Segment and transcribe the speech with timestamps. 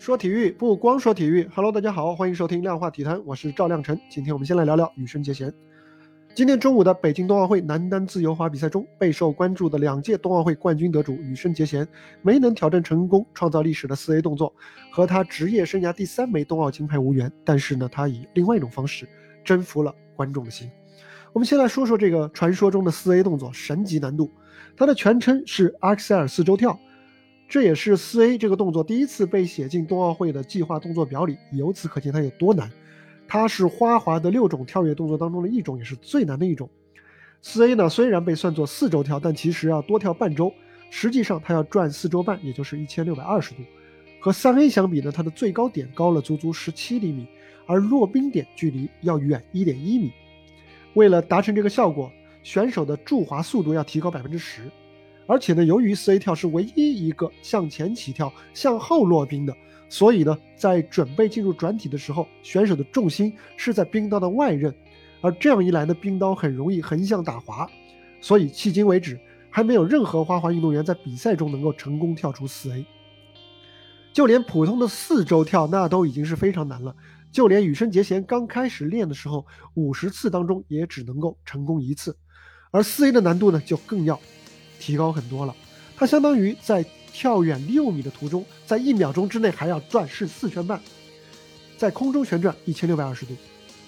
[0.00, 4.00] 说体育不光说体育，Hello，大家好，欢迎收听量化体坛，我是赵亮晨。
[4.08, 5.52] 今天我们先来聊聊羽生结弦。
[6.34, 11.86] 今天中午的北京冬奥会男单自由滑比赛中，备受关注的两届冬奥会冠军得主羽生结弦
[12.22, 14.54] 没能挑战成功创造历史的四 A 动作，
[14.90, 17.30] 和他职业生涯第三枚冬奥金牌无缘。
[17.44, 19.06] 但是呢，他以另外一种方式
[19.44, 20.66] 征服了观众的心。
[21.34, 24.30] 我们先来说说这个传说中的四 A 动作神级难度，
[24.78, 26.80] 它的全称是阿克塞尔四周跳。
[27.50, 32.70] 这也是四 A 这个动作第一次被写进冬奥会的计划动作表里，由此可见它有多难。
[33.26, 36.70] 它是花滑的六种跳跃动作当中的一种，也是最难的一种。
[37.42, 40.54] 四 A 呢虽然被算作四周跳，但其实要多跳半周，
[40.90, 43.62] 实际上它要转四周半，也就是一千六百二十度。
[44.20, 47.26] 和三 A 相比呢，它的最高点高了足足十七厘米，
[47.66, 50.12] 而落冰点距离要远一点一米。
[50.94, 52.12] 为了达成这个效果，
[52.44, 54.70] 选手的助滑速度要提高百分之十。
[55.30, 59.54] 而且呢，由于四 A 跳是唯一一个向前起跳、向后落冰的，
[59.88, 64.74] 所以呢，在准备进入转体的时候，选手的重心是在冰刀的外刃，
[65.20, 67.70] 而这样一来呢，冰刀很容易横向打滑，
[68.20, 72.84] 所以迄今为止还没有任何花滑运动员在比赛中能够成功跳出四 A。
[74.12, 76.92] 就连普通的四周跳那都已经是非常难了，
[77.30, 82.16] 就连羽生结弦刚开始练的时候，五十次当中也只能够成功一次，
[82.72, 84.18] 而四 A 的难度呢，就更要。
[84.80, 85.54] 提高很多了，
[85.96, 90.80] 它相当于在跳远六米的途中，在一秒钟之内还要转四四圈半，
[91.76, 93.36] 在空中旋转一千六百二十度，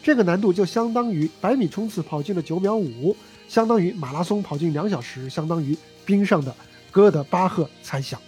[0.03, 3.17] 这个难度就相当于百米冲刺跑进了九秒五，
[3.49, 6.55] 相当于马拉松跑进两小时，相当于冰上的
[6.91, 8.21] 哥德巴赫猜想。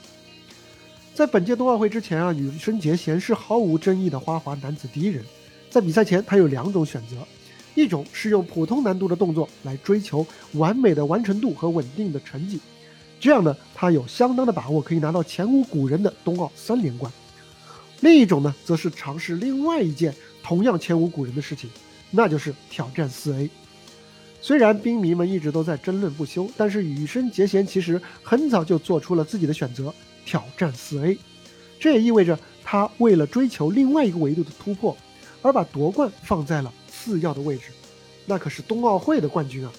[1.15, 5.25] 在本届冬奥会之前啊，羽生结弦是毫无争议的花滑男子第一人，
[5.71, 7.17] 在比赛前他有两种选择。
[7.75, 12.61] 一种是用普通难度的动作来追求完美的完成度和稳定的成绩，
[13.19, 17.13] 这样呢，他有相当的把握可以拿到前无古人的冬奥三连冠。
[18.01, 21.69] 另一种呢，则是尝试另外一件同样前无古人的事情，
[22.11, 23.51] 那就是挑战四 A。
[24.41, 29.93] 虽然冰迷们一直都在争论不休，但是羽生结弦其实很早就做出了自己的选择，
[30.27, 31.17] 挑战四 A。
[31.81, 34.97] 这也意味着他为了追求另外一个维度的突破，
[35.41, 36.73] 而把夺冠放在了。
[37.05, 37.65] 次要的位置，
[38.25, 39.71] 那可是冬奥会的冠军啊！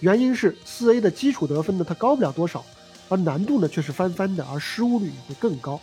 [0.00, 2.62] 原因是四 A 的基础得分呢，它高不了多少，
[3.08, 5.80] 而难度呢却是翻番的，而失误率也会更高。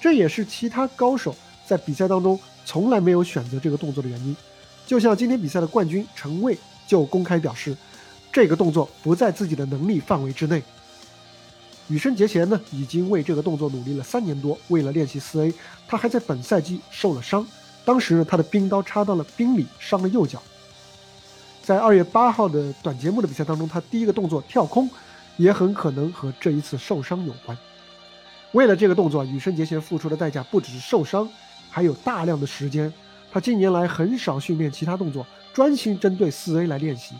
[0.00, 1.34] 这也是其他高手
[1.66, 4.34] 在比赛当中从来没有选择这个动作的原因。
[4.86, 6.56] 就像今天比赛的冠军陈蔚
[6.86, 7.76] 就公开表示，
[8.32, 10.62] 这个动作不在自己的能力范围之内。
[11.88, 15.52] 羽生结弦呢，已经为这个动作努力了三年多，为了练习四 A，
[15.86, 17.46] 他还在本赛季受了伤。
[17.86, 20.42] 当时他的冰刀插到了冰里，伤了右脚。
[21.62, 24.90] 在二月八号的短节目的比赛当中，他第一个动作跳空，
[25.36, 27.56] 也很可能和这一次受伤有关。
[28.50, 31.28] 为了这个动作，羽生结弦付出的代价不只是受伤，
[31.70, 32.92] 还有大量的时间。
[33.32, 35.24] 他近年来很少训练其他动作，
[35.54, 37.14] 专心针对四 A 来练习。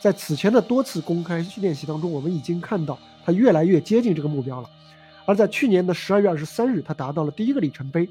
[0.00, 4.70] 在此前的多次公开练习当中，我们已经看到他越来越接近这个目标了。
[5.24, 8.08] 而在去年的十二月二十三日，他达到了第一个里程碑。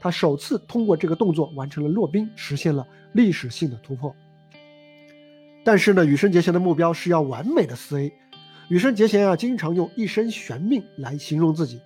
[0.00, 4.14] 他首次通过这个动作完成了落冰，实现了历史性的突破。
[5.64, 8.12] 但是呢，羽生结弦的目标是要完美的四 A。
[8.68, 11.80] 羽生结弦啊，经常用一生悬命来形容自己。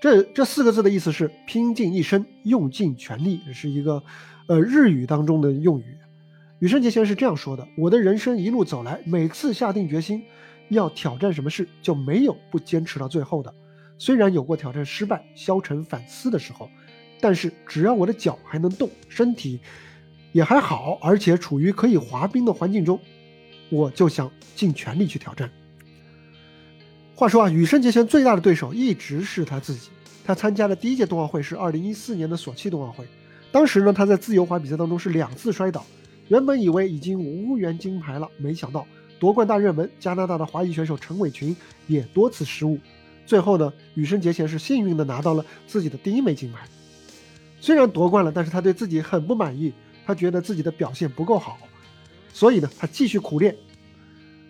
[0.00, 4.02] 这这四个字的意思是拼尽一生，用尽全力，是一个
[4.46, 5.96] 呃日语当中的用语。
[6.60, 10.22] 羽生结弦是这样说的：“我的人生一路走来，每次下定决心
[10.68, 13.52] 要挑战什么事，就没有不坚持到最后的。
[13.98, 16.70] 虽然有过挑战失败、消沉反思的时候。”
[17.20, 19.58] 但是只要我的脚还能动，身体
[20.32, 23.00] 也还好，而且处于可以滑冰的环境中，
[23.70, 25.50] 我就想尽全力去挑战。
[27.14, 29.88] 话说啊，羽生结弦最大的对手一直是他自己。
[30.24, 33.06] 他参加的第一届冬奥会是2014年的索契冬奥会，
[33.52, 35.86] 当时呢他在自由滑比赛当中是两次摔倒，
[36.28, 38.84] 原本以为已经无缘金牌了，没想到
[39.20, 41.56] 夺冠大热门加拿大的华裔选手陈伟群
[41.86, 42.76] 也多次失误，
[43.24, 46.66] 最后呢羽生结弦是幸运的拿到了自己的第一枚金牌。
[47.60, 49.72] 虽然夺冠了，但是他对自己很不满意，
[50.06, 51.58] 他觉得自己的表现不够好，
[52.32, 53.56] 所以呢，他继续苦练。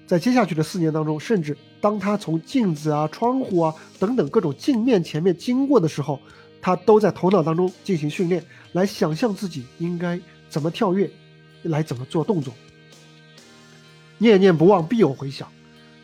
[0.06, 6.20] 在接下去的四年当中，甚至当他从镜子啊、窗户啊等等各种镜面前面经过的时候，
[6.60, 11.10] 他都在头脑当中进行训练，来想象自己应该怎么跳跃，
[11.62, 12.54] 来怎么做动作。
[14.18, 15.48] 念念不忘，必有回响。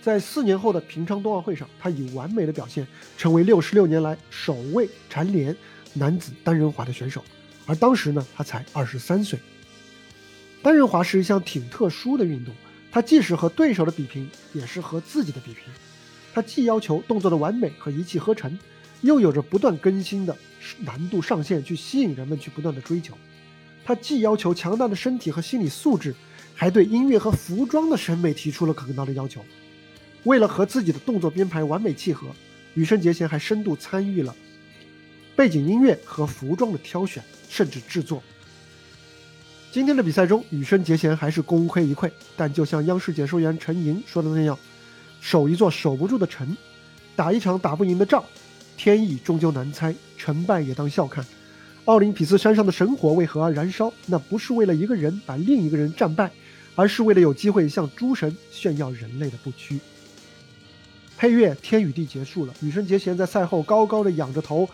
[0.01, 2.85] 在四年后的平昌冬奥会上，他以完美的表现，
[3.17, 5.57] 成为六十六年来首位蝉联。
[5.95, 7.23] 男子单人滑的选手，
[7.67, 9.39] 而当时呢，他才二十三岁。
[10.63, 12.55] 单人滑是一项挺特殊的运动，
[12.91, 15.65] 它既是和对手的比拼，也是和自己的比拼。
[16.33, 18.59] 它既要求动作的完美和一气呵成，
[19.01, 20.37] 又有着不断更新的
[20.79, 23.17] 难度上限去吸引人们去不断的追求。
[23.85, 26.15] 它既要求强大的身体和心理素质，
[26.55, 29.45] 还对音乐和服装的审美提出了更高的要求。
[30.23, 32.29] 为了和自己的动作编排完美契合，
[32.75, 34.35] 羽生结弦还深度参与了
[35.35, 38.23] 背景音乐和服装的挑选，甚至制作。
[39.71, 42.11] 今天的比赛中，羽生结弦还是功亏一篑。
[42.37, 44.59] 但就像央视解说员陈莹说的那样
[45.23, 46.55] ：“守一座守不住的城，
[47.17, 48.23] 打一场打不赢的仗，
[48.77, 51.25] 天意终究难猜，成败也当笑看。
[51.87, 53.91] 奥林匹斯山上的神火为何而燃烧？
[54.05, 56.31] 那不是为了一个人把另一个人战败，
[56.75, 59.81] 而是为了有机会向诸神炫耀人类的不屈。”
[61.17, 64.69] 配乐《天与地》结束了，羽生结弦在赛后高高的仰着头，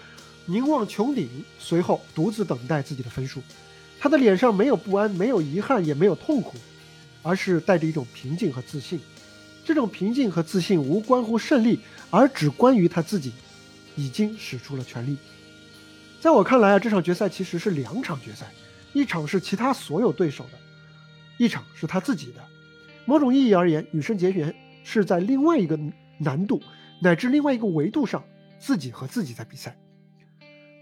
[0.51, 1.29] 凝望穹顶，
[1.59, 3.43] 随后独自等待自己的分数。
[4.01, 6.57] 他的脸上没有不安，没有遗憾，也没有痛苦，
[7.23, 8.99] 而是带着一种平静和自信。
[9.63, 13.33] 这种平静和自信无关乎胜利，而只关于他自己
[13.95, 15.19] 已经使出了全力。
[16.19, 18.51] 在我看来啊，这场决赛其实是两场决赛，
[18.95, 20.59] 一场是其他所有对手的，
[21.37, 22.43] 一场是他自己的。
[23.05, 25.79] 某种意义而言，羽生结弦是在另外一个
[26.17, 26.63] 难度
[27.03, 28.25] 乃至另外一个维度上，
[28.59, 29.77] 自己和自己在比赛。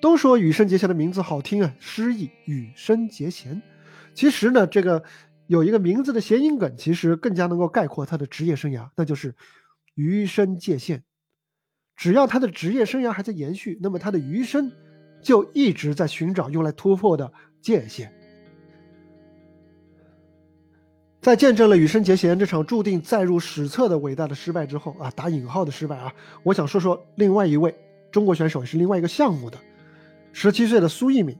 [0.00, 3.60] 都说羽生结弦的名字好听啊，诗意羽生结弦。
[4.14, 5.02] 其实呢，这个
[5.46, 9.34] 有一个名字的谐音梗，其实更加能够概括他的职业生涯，那就是
[9.94, 11.02] 余生界限。
[11.96, 14.70] 只要他的职业生涯还在延续，那么他的余生
[15.22, 18.12] 就一直在寻找用来突破的界限。
[21.22, 26.14] 在见证了羽生结弦这场注定载入史册的伟大的失败之后啊，打引号的失败啊，
[26.44, 27.75] 我想说说另外一位
[28.12, 29.58] 中国选手，也是另外一个项目的。
[30.38, 31.34] 十七岁的苏翊鸣，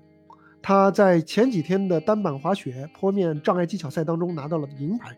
[0.62, 5.14] 他在前几天的单板滑雪坡面障碍技巧赛当中拿到了银牌。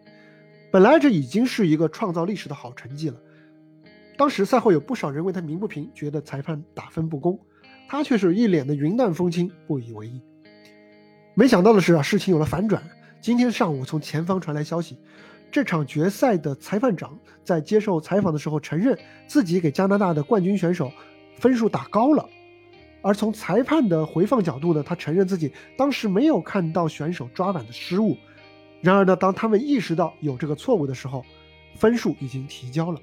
[0.72, 3.14] 本来这已经是一个创造历史的好成绩了。
[4.16, 7.38] 当时赛后有不少人为他鸣不平，觉得裁判打分不公，
[7.88, 10.20] 他却是一脸的云淡风轻，不以为意。
[11.34, 12.82] 没想到的是啊，事情有了反转。
[13.20, 14.98] 今天上午从前方传来消息，
[15.52, 18.98] 这场决赛的裁判长在接受采访的时候承认
[19.28, 20.90] 自己给加拿大的冠军选手
[21.36, 22.28] 分数打高了。
[23.00, 28.16] 而从裁判的回放角度呢，他承认自己当时没有看到选手抓板的失误。
[28.80, 31.24] 然而呢，当他们意识到有这个错误的时候，
[31.76, 33.00] 分数已经提交了。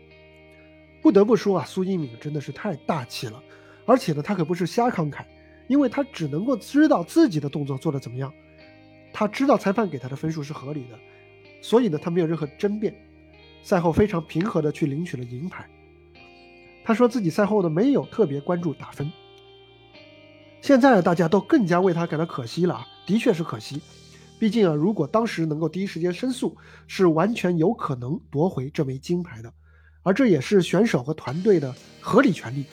[1.02, 3.42] 不得不说啊，苏一敏真的是太大气了。
[3.86, 5.24] 而且呢，他可不是瞎慷慨，
[5.68, 8.34] 因为他只能够知道自己的动作做得怎么样，
[9.14, 11.00] 他知道裁判给他的分数是合理的，
[11.62, 12.94] 所以呢，他没有任何争辩。
[13.64, 15.68] 赛后非常平和的去领取了银牌。
[16.84, 19.12] 他说自己赛后呢没有特别关注打分。
[20.66, 23.80] 现在大家都更加为他感到可惜了啊，的确是可惜。
[24.40, 26.58] 毕竟啊，如果当时能够第一时间申诉，
[26.88, 29.54] 是完全有可能夺回这枚金牌的，
[30.02, 31.72] 而这也是选手和团队的
[32.02, 32.66] 合理权利。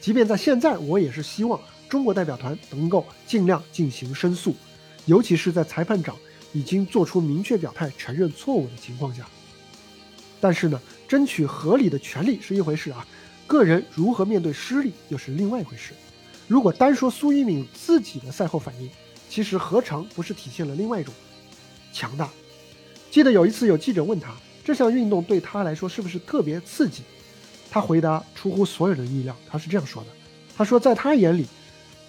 [0.00, 4.54] 即便在现在，我也是希望中国代表团能够尽量进行申诉，
[5.06, 6.14] 尤其是在裁判长
[6.52, 9.26] 已经做出明确表态、承认错误的情况下。
[10.40, 13.04] 但是呢，争取合理的权利是一回事啊，
[13.48, 15.92] 个人如何面对失利又是另外一回事。
[16.48, 18.88] 如果单说苏一敏自己的赛后反应，
[19.28, 21.12] 其实何尝不是体现了另外一种
[21.92, 22.28] 强大？
[23.10, 24.34] 记得有一次有记者问他，
[24.64, 27.02] 这项运动对他来说是不是特别刺激？
[27.70, 30.08] 他回答出乎所有人的意料，他是这样说的
[30.56, 31.46] ：“他说在他眼里，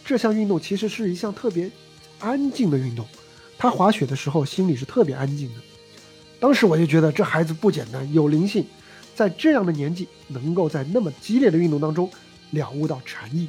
[0.06, 1.70] 这项运动其实是一项特别
[2.20, 3.06] 安静的运动。
[3.58, 5.56] 他滑雪的时候心里是特别安静的。
[6.39, 8.63] 当时我就觉得这孩子不简单，有灵性，
[9.15, 12.08] 在这样的年纪能够在那么激烈的运动当中
[12.51, 13.48] 了悟到禅意。”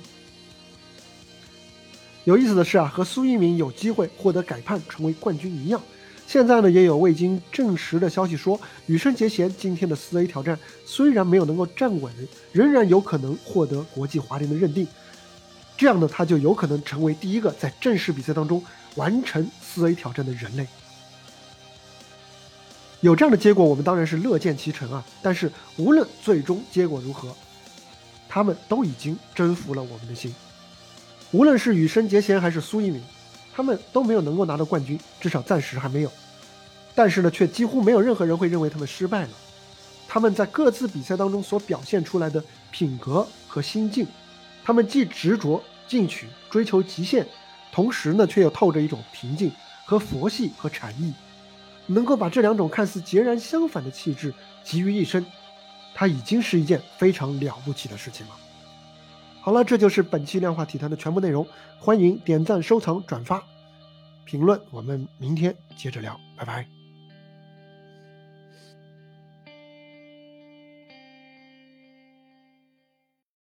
[2.28, 5.80] 有意思的是啊，和苏一鸣有机会获得改判成为冠军一样，
[6.26, 12.12] 现在呢也有未经证实的消息说，羽生结弦今天的四 A 挑战虽然没有能够站稳，
[12.52, 14.86] 仍然有可能获得国际滑联的认定。
[15.74, 18.62] 这样呢，他就有可能成为第一个在正式比赛当中
[18.96, 20.66] 完成四 A 挑战的人类。
[23.00, 25.02] 有这样的结果，我们当然是乐见其成啊。
[25.22, 27.34] 但是无论最终结果如何，
[28.28, 30.34] 他们都已经征服了我们的心。
[31.30, 33.02] 无论是羽生结弦还是苏翊鸣，
[33.54, 36.10] 他们都没有能够拿到冠军，至少暂时还没有。
[36.94, 39.28] 但是呢，却几乎没有任何人会认为他们失败了。
[40.08, 44.06] 他们在各自比赛当中所表现出来的品格和心境，
[44.64, 47.26] 他们既执着进取、追求极限，
[47.70, 49.52] 同时呢，却又透着一种平静
[49.84, 51.12] 和佛系和禅意。
[51.86, 54.32] 能够把这两种看似截然相反的气质
[54.64, 55.24] 集于一身，
[55.94, 58.32] 它已经是一件非常了不起的事情了。
[59.48, 61.46] 好了，这就是本期量化体坛的全部内容。
[61.78, 63.42] 欢迎点赞、收藏、转发、
[64.26, 66.77] 评论，我们明天接着聊，拜拜。